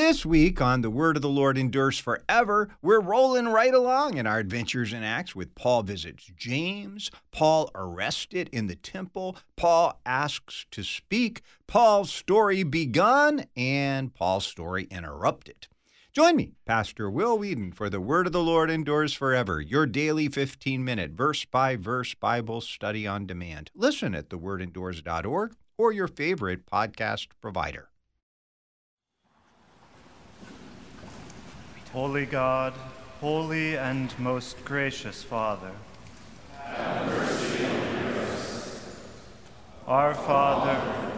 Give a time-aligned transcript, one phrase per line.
[0.00, 4.28] This week on The Word of the Lord Endures Forever, we're rolling right along in
[4.28, 10.66] our adventures in Acts with Paul visits James, Paul arrested in the temple, Paul asks
[10.70, 15.66] to speak, Paul's story begun, and Paul's story interrupted.
[16.12, 20.28] Join me, Pastor Will Weedon, for The Word of the Lord Endures Forever, your daily
[20.28, 23.72] 15 minute verse by verse Bible study on demand.
[23.74, 27.88] Listen at thewordendures.org or your favorite podcast provider.
[31.92, 32.74] Holy God,
[33.22, 35.72] holy and most gracious Father,
[36.54, 37.72] have mercy on
[38.18, 38.98] us.
[39.86, 41.17] Our Father,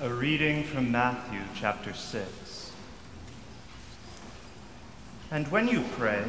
[0.00, 2.70] A reading from Matthew chapter 6.
[5.32, 6.22] And when you pray,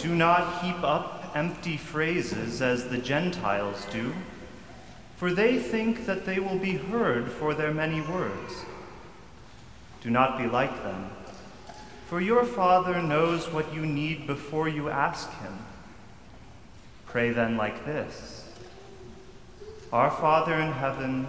[0.00, 4.12] do not heap up empty phrases as the Gentiles do,
[5.16, 8.64] for they think that they will be heard for their many words.
[10.02, 11.12] Do not be like them,
[12.08, 15.58] for your Father knows what you need before you ask Him.
[17.06, 18.48] Pray then like this
[19.92, 21.28] Our Father in heaven,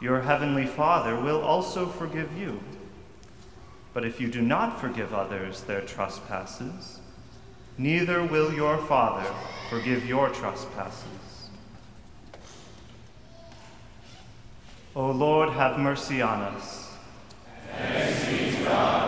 [0.00, 2.60] your heavenly Father will also forgive you.
[3.94, 7.00] But if you do not forgive others their trespasses,
[7.78, 9.28] neither will your Father
[9.70, 11.50] forgive your trespasses.
[14.94, 16.90] O Lord, have mercy on us.
[17.76, 19.05] Thanks be to God.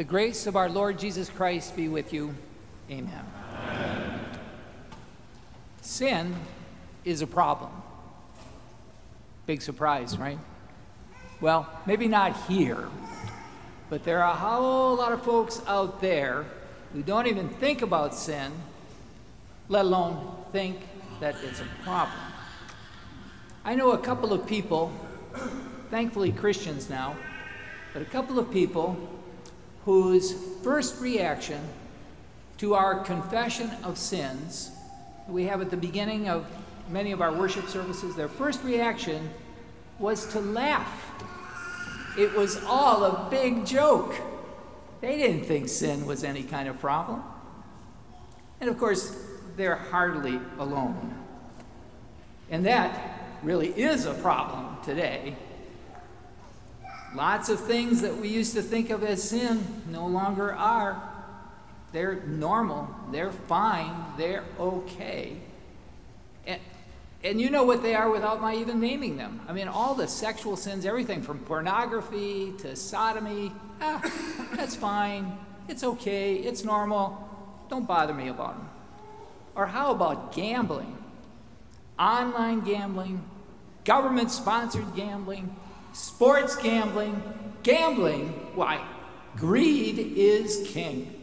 [0.00, 2.34] The grace of our Lord Jesus Christ be with you.
[2.90, 3.22] Amen.
[3.52, 4.20] Amen.
[5.82, 6.34] Sin
[7.04, 7.70] is a problem.
[9.44, 10.38] Big surprise, right?
[11.42, 12.88] Well, maybe not here,
[13.90, 16.46] but there are a whole lot of folks out there
[16.94, 18.52] who don't even think about sin,
[19.68, 20.80] let alone think
[21.20, 22.16] that it's a problem.
[23.66, 24.94] I know a couple of people,
[25.90, 27.16] thankfully Christians now,
[27.92, 29.19] but a couple of people
[29.84, 31.60] whose first reaction
[32.58, 34.70] to our confession of sins
[35.28, 36.46] we have at the beginning of
[36.90, 39.30] many of our worship services, their first reaction
[39.98, 41.12] was to laugh.
[42.18, 44.14] It was all a big joke.
[45.00, 47.22] They didn't think sin was any kind of problem.
[48.60, 49.16] And of course,
[49.56, 51.14] they're hardly alone.
[52.50, 55.36] And that really is a problem today
[57.14, 61.02] Lots of things that we used to think of as sin no longer are.
[61.92, 65.36] They're normal, they're fine, they're okay.
[66.46, 66.60] And,
[67.24, 69.40] and you know what they are without my even naming them.
[69.48, 74.00] I mean, all the sexual sins, everything from pornography to sodomy, ah,
[74.54, 75.36] that's fine,
[75.68, 77.28] it's okay, it's normal,
[77.68, 78.68] don't bother me about them.
[79.56, 80.96] Or how about gambling?
[81.98, 83.24] Online gambling,
[83.84, 85.54] government sponsored gambling,
[85.92, 87.22] sports gambling,
[87.62, 88.84] gambling, why,
[89.36, 91.16] greed is king.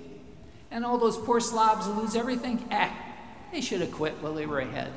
[0.71, 2.93] And all those poor slobs who lose everything, ah,
[3.51, 4.91] they should have quit while they were ahead.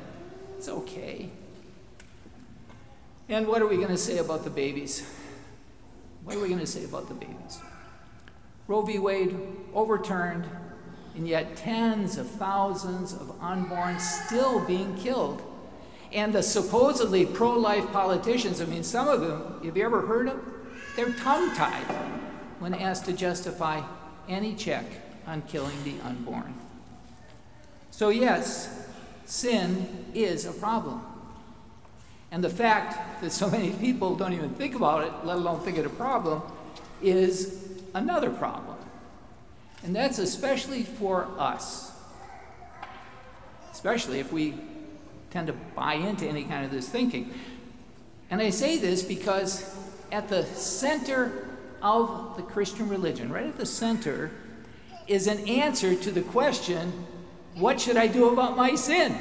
[0.57, 1.29] It's okay.
[3.29, 5.09] And what are we going to say about the babies?
[6.23, 7.59] What are we going to say about the babies?
[8.67, 8.99] Roe v.
[8.99, 9.35] Wade
[9.73, 10.45] overturned,
[11.15, 15.41] and yet tens of thousands of unborn still being killed
[16.13, 20.27] and the supposedly pro life politicians, I mean, some of them, have you ever heard
[20.27, 20.35] of?
[20.35, 20.53] Them?
[20.95, 21.85] They're tongue tied
[22.59, 23.81] when asked to justify
[24.27, 24.85] any check
[25.25, 26.53] on killing the unborn.
[27.91, 28.87] So, yes,
[29.25, 31.01] sin is a problem.
[32.31, 35.77] And the fact that so many people don't even think about it, let alone think
[35.77, 36.41] it a problem,
[37.01, 38.77] is another problem.
[39.83, 41.91] And that's especially for us,
[43.71, 44.55] especially if we
[45.31, 47.33] tend to buy into any kind of this thinking.
[48.29, 49.75] And I say this because
[50.11, 51.47] at the center
[51.81, 54.31] of the Christian religion, right at the center,
[55.07, 57.07] is an answer to the question
[57.55, 59.17] what should I do about my sin?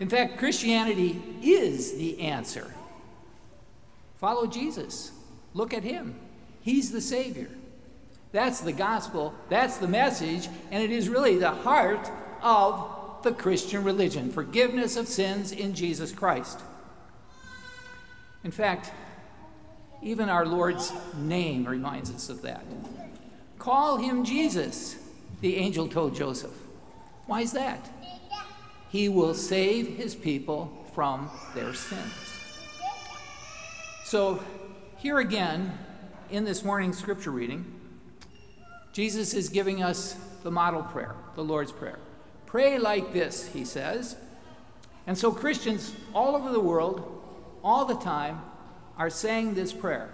[0.00, 2.72] In fact, Christianity is the answer.
[4.16, 5.12] Follow Jesus,
[5.54, 6.18] look at him.
[6.60, 7.48] He's the Savior.
[8.32, 12.10] That's the gospel, that's the message, and it is really the heart
[12.42, 16.60] of the Christian religion forgiveness of sins in Jesus Christ.
[18.44, 18.92] In fact,
[20.02, 22.64] even our Lord's name reminds us of that.
[23.58, 24.96] Call him Jesus,
[25.40, 26.54] the angel told Joseph.
[27.26, 27.90] Why is that?
[28.90, 32.12] He will save his people from their sins.
[34.04, 34.42] So,
[34.96, 35.76] here again,
[36.30, 37.64] in this morning's scripture reading,
[38.92, 41.98] Jesus is giving us the model prayer, the Lord's Prayer.
[42.48, 44.16] Pray like this, he says.
[45.06, 47.22] And so Christians all over the world,
[47.62, 48.40] all the time,
[48.96, 50.08] are saying this prayer.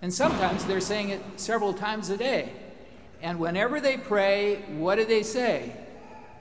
[0.00, 2.52] And sometimes they're saying it several times a day.
[3.20, 5.76] And whenever they pray, what do they say?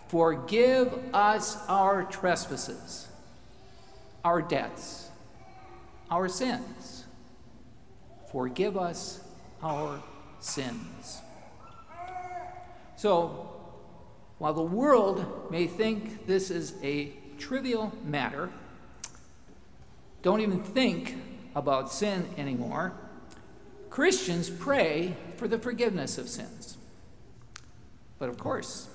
[0.09, 3.07] Forgive us our trespasses,
[4.23, 5.09] our debts,
[6.11, 7.05] our sins.
[8.31, 9.21] Forgive us
[9.63, 10.03] our
[10.39, 11.21] sins.
[12.95, 13.54] So,
[14.37, 18.49] while the world may think this is a trivial matter,
[20.21, 21.17] don't even think
[21.55, 22.93] about sin anymore,
[23.89, 26.77] Christians pray for the forgiveness of sins.
[28.19, 28.89] But of course,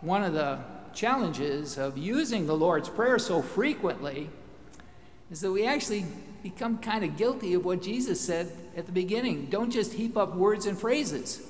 [0.00, 0.60] one of the
[0.92, 4.30] challenges of using the Lord's Prayer so frequently
[5.30, 6.04] is that we actually
[6.42, 9.46] become kind of guilty of what Jesus said at the beginning.
[9.46, 11.40] Don't just heap up words and phrases,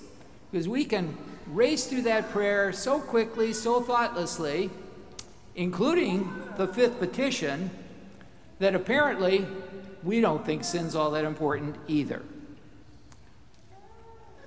[0.50, 1.16] because we can
[1.52, 4.70] race through that prayer so quickly, so thoughtlessly,
[5.54, 7.70] including the fifth petition,
[8.58, 9.46] that apparently
[10.02, 12.22] we don't think sin's all that important either.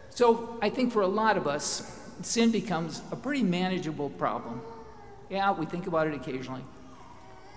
[0.09, 4.61] So I think for a lot of us, sin becomes a pretty manageable problem.
[5.29, 6.63] Yeah, we think about it occasionally.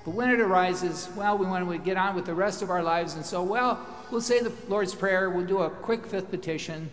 [0.05, 2.83] But when it arises, well, we want to get on with the rest of our
[2.83, 6.91] lives, and so, well, we'll say the Lord's Prayer, we'll do a quick fifth petition,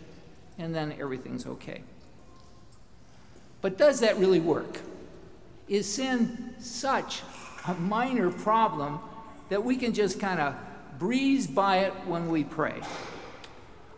[0.57, 1.83] and then everything's okay.
[3.63, 4.81] But does that really work?
[5.69, 7.21] Is sin such
[7.65, 8.99] a minor problem
[9.47, 10.53] that we can just kind of
[10.99, 12.81] breeze by it when we pray?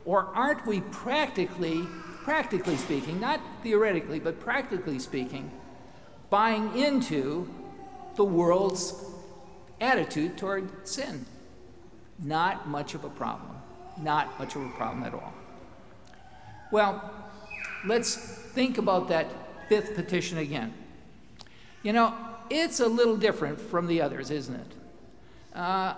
[0.06, 1.82] Or aren't we practically,
[2.24, 5.50] practically speaking, not theoretically, but practically speaking,
[6.30, 7.50] buying into
[8.18, 8.94] the world's
[9.82, 11.26] attitude toward sin?
[12.20, 13.56] Not much of a problem.
[14.00, 15.34] Not much of a problem at all.
[16.72, 17.12] Well,
[17.84, 19.26] let's think about that
[19.68, 20.74] fifth petition again.
[21.84, 22.14] You know,
[22.50, 25.58] it's a little different from the others, isn't it?
[25.58, 25.96] Uh,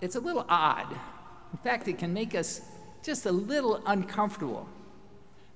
[0.00, 0.90] it's a little odd.
[1.52, 2.60] In fact, it can make us
[3.02, 4.68] just a little uncomfortable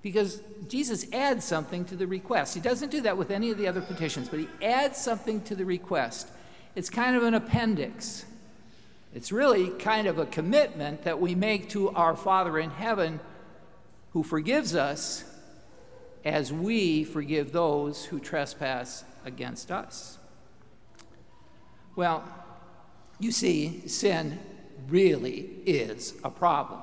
[0.02, 2.54] because Jesus adds something to the request.
[2.54, 5.54] He doesn't do that with any of the other petitions, but he adds something to
[5.54, 6.28] the request.
[6.76, 8.24] It's kind of an appendix.
[9.14, 13.20] It's really kind of a commitment that we make to our Father in heaven
[14.12, 15.24] who forgives us
[16.24, 20.18] as we forgive those who trespass against us.
[21.96, 22.24] Well,
[23.18, 24.38] you see, sin
[24.88, 26.80] really is a problem.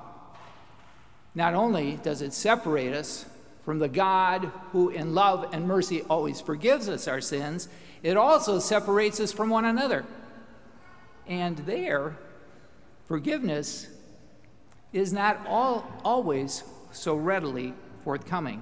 [1.34, 3.25] Not only does it separate us
[3.63, 7.68] from the God who, in love and mercy, always forgives us our sins,
[8.04, 10.06] it also separates us from one another.
[11.27, 12.18] And there,
[13.06, 13.88] forgiveness
[14.94, 17.74] is not all, always so readily
[18.04, 18.62] forthcoming.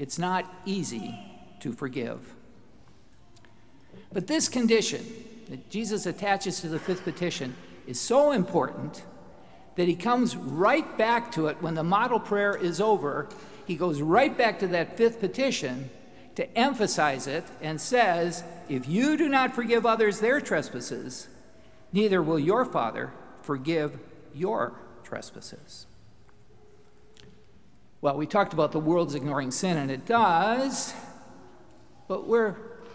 [0.00, 1.14] It's not easy
[1.60, 2.34] to forgive.
[4.10, 5.04] But this condition
[5.50, 7.54] that Jesus attaches to the fifth petition
[7.86, 9.04] is so important
[9.76, 13.28] that he comes right back to it when the model prayer is over.
[13.66, 15.90] He goes right back to that fifth petition
[16.34, 21.28] to emphasize it and says, If you do not forgive others their trespasses,
[21.92, 23.98] neither will your Father forgive
[24.32, 25.86] your trespasses.
[28.02, 30.94] Well, we talked about the world's ignoring sin, and it does,
[32.08, 32.52] but we're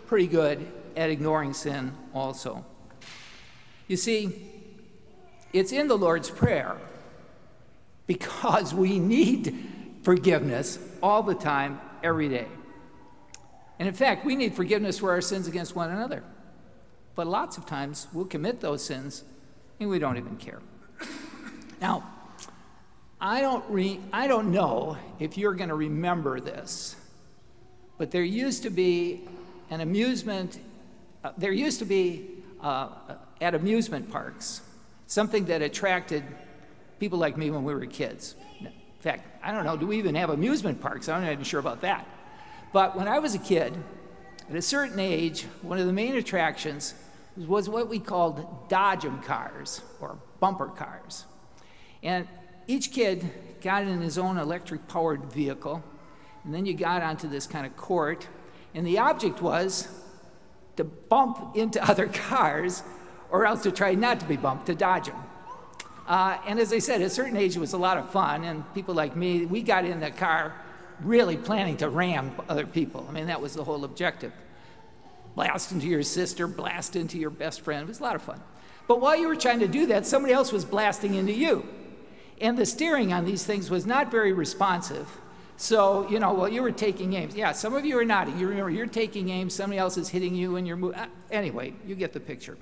[0.07, 2.65] pretty good at ignoring sin also.
[3.88, 4.51] You see,
[5.53, 6.75] it's in the Lord's Prayer
[8.07, 9.69] because we need
[10.01, 12.47] forgiveness all the time, every day.
[13.77, 16.24] And in fact, we need forgiveness for our sins against one another.
[17.13, 19.24] But lots of times we'll commit those sins
[19.79, 20.62] and we don't even care.
[21.81, 22.09] Now,
[23.25, 26.96] I don't, re- I don't know if you're going to remember this,
[27.98, 29.27] but there used to be
[29.72, 30.60] an amusement,
[31.24, 32.29] uh, there used to be
[32.62, 32.89] uh,
[33.41, 34.62] at amusement parks
[35.08, 36.24] something that attracted
[37.00, 38.36] people like me when we were kids.
[38.62, 41.10] In fact, I don't know, do we even have amusement parks?
[41.10, 42.08] I'm not even sure about that.
[42.74, 43.74] But when I was a kid,
[44.48, 46.94] at a certain age, one of the main attractions
[47.36, 51.25] was what we called Dodgem cars or bumper cars.
[52.03, 52.27] And
[52.67, 53.29] each kid
[53.62, 55.84] got in his own electric powered vehicle,
[56.43, 58.27] and then you got onto this kind of court,
[58.74, 59.88] and the object was
[60.75, 62.84] to bump into other cars
[63.31, 65.24] or else to try not to be bumped, to dodge them.
[66.07, 68.43] Uh, and as I said, at a certain age, it was a lot of fun,
[68.43, 70.53] and people like me, we got in the car
[71.01, 73.05] really planning to ram other people.
[73.10, 74.31] I mean, that was the whole objective.
[75.36, 77.84] Blast into your sister, blast into your best friend.
[77.84, 78.39] It was a lot of fun.
[78.88, 81.67] But while you were trying to do that, somebody else was blasting into you.
[82.41, 85.07] And the steering on these things was not very responsive.
[85.57, 88.37] So, you know, while you were taking aims, yeah, some of you are nodding.
[88.37, 90.99] You remember you're taking aim, somebody else is hitting you, and you're moving.
[90.99, 92.57] Uh, anyway, you get the picture.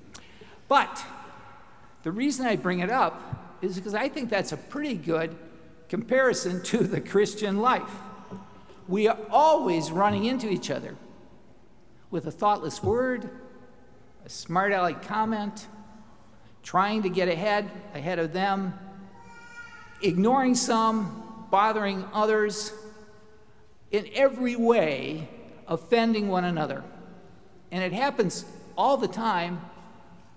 [0.67, 1.03] But
[2.03, 5.35] the reason I bring it up is because I think that's a pretty good
[5.89, 7.89] comparison to the Christian life.
[8.87, 10.95] we are always running into each other
[12.11, 13.29] with a thoughtless word,
[14.25, 15.67] a smart aleck comment,
[16.61, 18.73] trying to get ahead ahead of them,
[20.03, 22.73] ignoring some, bothering others,
[23.91, 25.29] in every way
[25.67, 26.83] offending one another.
[27.71, 28.45] And it happens
[28.77, 29.61] all the time,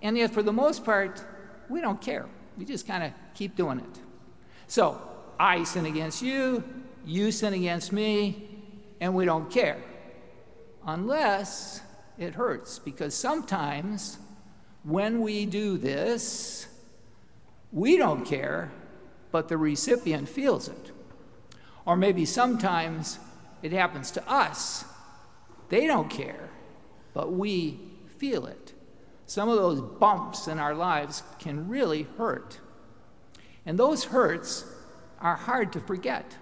[0.02, 1.22] and yet for the most part,
[1.68, 2.26] we don't care.
[2.56, 4.00] We just kind of keep doing it.
[4.68, 5.00] So,
[5.38, 6.64] I sin against you,
[7.04, 8.48] you sin against me,
[9.00, 9.82] and we don't care.
[10.86, 11.82] Unless
[12.18, 14.18] it hurts, because sometimes
[14.82, 16.66] when we do this,
[17.72, 18.70] we don't care,
[19.36, 20.92] but the recipient feels it.
[21.84, 23.18] Or maybe sometimes
[23.60, 24.86] it happens to us.
[25.68, 26.48] They don't care,
[27.12, 27.78] but we
[28.16, 28.72] feel it.
[29.26, 32.60] Some of those bumps in our lives can really hurt.
[33.66, 34.64] And those hurts
[35.20, 36.38] are hard to forget.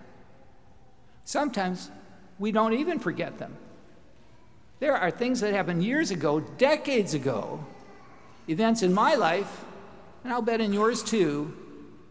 [1.24, 1.90] Sometimes
[2.38, 3.56] we don't even forget them.
[4.78, 7.66] There are things that happened years ago, decades ago,
[8.48, 9.64] events in my life,
[10.22, 11.63] and I'll bet in yours too,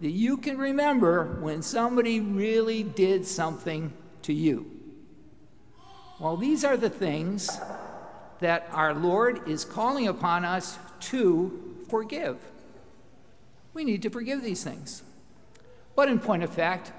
[0.04, 4.70] that you can remember when somebody really did something to you.
[6.20, 7.50] Well, these are the things
[8.42, 12.38] that our Lord is calling upon us to forgive.
[13.74, 15.04] We need to forgive these things.
[15.96, 16.92] But in point of fact,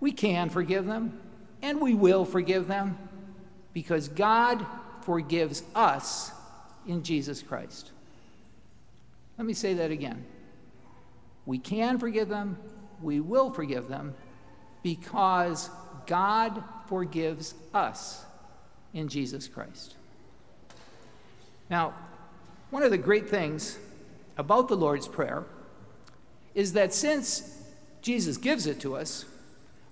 [0.00, 1.20] we can forgive them
[1.62, 2.98] and we will forgive them
[3.72, 4.66] because God
[5.02, 6.32] forgives us
[6.84, 7.92] in Jesus Christ.
[9.38, 10.26] Let me say that again.
[11.46, 12.58] We can forgive them,
[13.02, 14.14] we will forgive them
[14.82, 15.70] because
[16.06, 18.24] God forgives us
[18.92, 19.94] in Jesus Christ.
[21.70, 21.94] Now,
[22.70, 23.78] one of the great things
[24.36, 25.44] about the Lord's Prayer
[26.54, 27.62] is that since
[28.02, 29.24] Jesus gives it to us,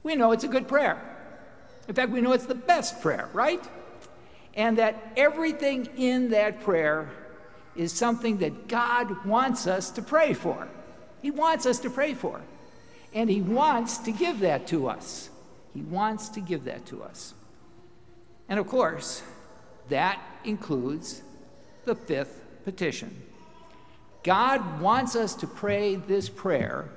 [0.03, 1.01] we know it's a good prayer.
[1.89, 3.63] In fact, we know it's the best prayer, right?
[4.55, 7.11] And that everything in that prayer
[7.75, 10.69] is something that God wants us to pray for.
[11.23, 12.41] He wants us to pray for.
[13.15, 15.31] And He wants to give that to us.
[15.73, 17.35] He wants to give that to us.
[18.49, 19.23] And of course,
[19.89, 21.23] that includes
[21.85, 23.23] the fifth petition.
[24.23, 26.89] God wants us to pray this prayer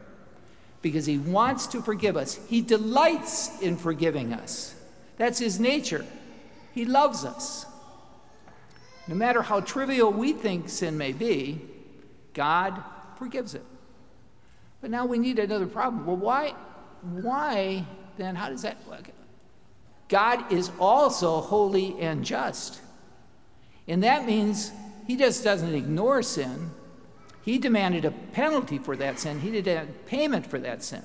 [0.82, 2.40] because He wants to forgive us.
[2.48, 4.76] He delights in forgiving us.
[5.18, 6.06] That's His nature.
[6.74, 7.66] He loves us.
[9.08, 11.62] No matter how trivial we think sin may be,
[12.34, 12.84] God
[13.18, 13.64] forgives it.
[14.82, 16.06] But now we need another problem.
[16.06, 16.54] Well, why,
[17.02, 17.86] why
[18.18, 19.10] then, how does that work?
[20.08, 22.80] God is also holy and just.
[23.88, 24.72] And that means
[25.08, 26.72] he just doesn't ignore sin.
[27.44, 31.04] He demanded a penalty for that sin, he did payment for that sin.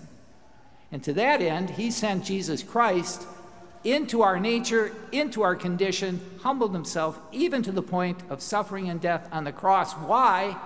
[0.92, 3.26] And to that end, he sent Jesus Christ
[3.84, 9.00] into our nature, into our condition, humbled himself even to the point of suffering and
[9.00, 9.92] death on the cross.
[9.92, 10.56] Why?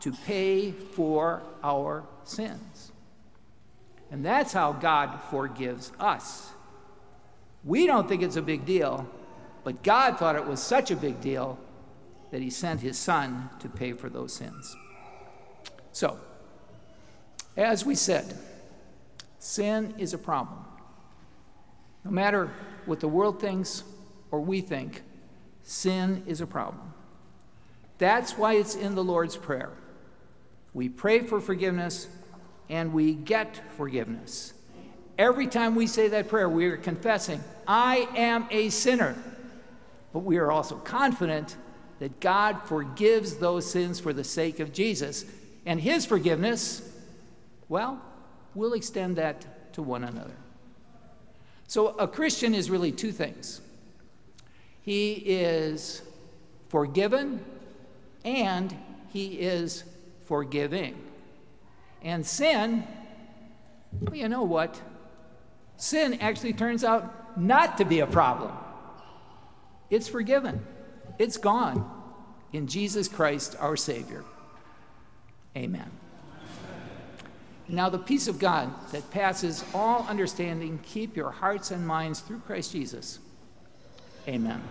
[0.00, 2.92] To pay for our sins.
[4.10, 6.50] And that's how God forgives us.
[7.64, 9.08] We don't think it's a big deal,
[9.64, 11.58] but God thought it was such a big deal
[12.30, 14.76] that he sent his son to pay for those sins.
[15.92, 16.18] So,
[17.56, 18.36] as we said,
[19.38, 20.64] sin is a problem.
[22.04, 22.50] No matter
[22.84, 23.84] what the world thinks
[24.30, 25.02] or we think,
[25.62, 26.92] sin is a problem.
[27.98, 29.70] That's why it's in the Lord's Prayer.
[30.74, 32.08] We pray for forgiveness
[32.68, 34.52] and we get forgiveness.
[35.16, 39.16] Every time we say that prayer, we are confessing, I am a sinner.
[40.12, 41.56] But we are also confident
[42.00, 45.24] that God forgives those sins for the sake of Jesus.
[45.64, 46.82] And his forgiveness,
[47.68, 48.02] well,
[48.54, 50.34] we'll extend that to one another.
[51.68, 53.60] So a Christian is really two things
[54.82, 56.02] he is
[56.68, 57.42] forgiven
[58.22, 58.76] and
[59.08, 59.84] he is
[60.24, 60.96] forgiving.
[62.02, 62.84] And sin,
[64.00, 64.80] well, you know what?
[65.76, 68.52] Sin actually turns out not to be a problem.
[69.90, 70.64] It's forgiven,
[71.18, 71.90] it's gone
[72.52, 74.24] in Jesus Christ, our Savior.
[75.56, 75.90] Amen.
[77.68, 82.40] Now, the peace of God that passes all understanding, keep your hearts and minds through
[82.40, 83.18] Christ Jesus.
[84.28, 84.62] Amen.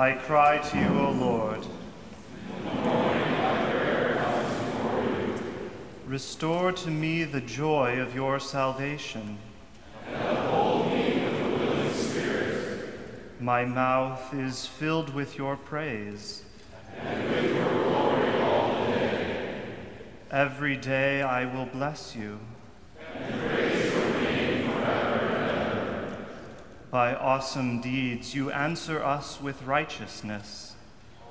[0.00, 1.66] I cry to you, O Lord.
[6.06, 9.36] Restore to me the joy of your salvation.
[13.38, 16.44] My mouth is filled with your praise.
[20.30, 22.40] Every day I will bless you.
[26.90, 30.74] By awesome deeds you answer us with righteousness.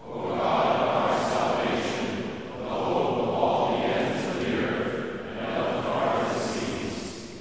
[0.07, 5.57] O God of our salvation, the hope of all the ends of the earth and
[5.57, 7.31] of the farthest seas.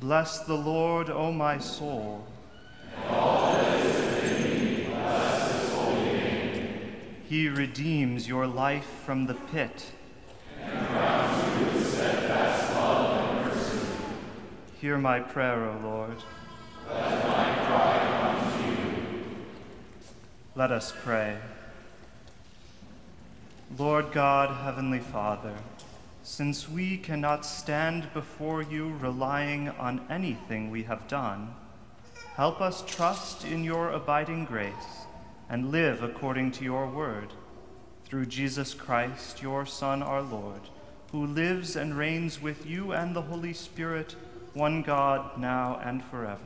[0.00, 2.26] Bless the Lord, O my soul.
[2.96, 6.92] And all that is within me, bless his holy name.
[7.28, 9.92] He redeems your life from the pit.
[10.58, 13.86] And crowns you with steadfast love and mercy.
[14.80, 16.16] Hear my prayer, O Lord.
[20.56, 21.36] Let us pray.
[23.78, 25.54] Lord God, Heavenly Father,
[26.24, 31.54] since we cannot stand before you relying on anything we have done,
[32.34, 35.06] help us trust in your abiding grace
[35.48, 37.28] and live according to your word.
[38.04, 40.62] Through Jesus Christ, your Son, our Lord,
[41.12, 44.16] who lives and reigns with you and the Holy Spirit,
[44.54, 46.40] one God, now and forever.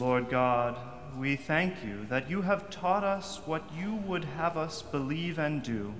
[0.00, 0.78] Lord God,
[1.18, 5.62] we thank you that you have taught us what you would have us believe and
[5.62, 5.92] do.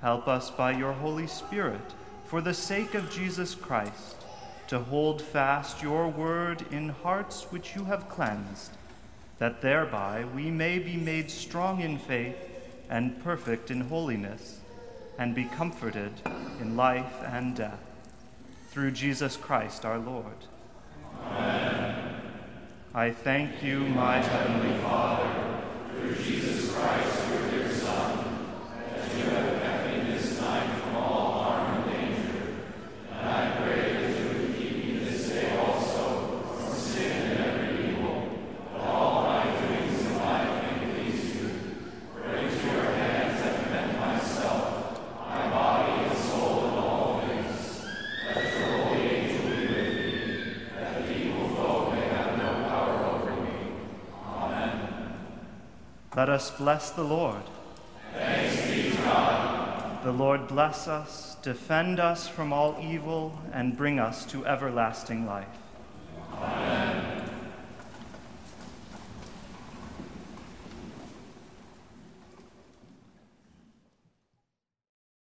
[0.00, 1.80] Help us by your Holy Spirit,
[2.24, 4.24] for the sake of Jesus Christ,
[4.68, 8.70] to hold fast your word in hearts which you have cleansed,
[9.40, 12.36] that thereby we may be made strong in faith
[12.88, 14.60] and perfect in holiness,
[15.18, 16.12] and be comforted
[16.60, 17.82] in life and death.
[18.70, 20.36] Through Jesus Christ our Lord.
[22.94, 25.62] I thank you, my heavenly Father,
[25.96, 28.18] through Jesus Christ, your dear Son,
[28.94, 32.42] that you have kept me this night from all harm and danger.
[33.18, 37.92] And I pray that you would keep me this day also from sin and every
[37.92, 38.28] evil,
[38.74, 41.48] that all my doings in life may please you.
[42.12, 47.84] For into your hands I commend myself, my body and soul and all things.
[48.26, 52.96] Let your holy angel be with me, that the evil foe may have no power
[53.06, 53.56] over me.
[54.24, 54.72] Amen.
[56.22, 57.42] Let us bless the Lord.
[58.14, 60.04] Thanks be to God.
[60.04, 65.48] The Lord bless us, defend us from all evil, and bring us to everlasting life.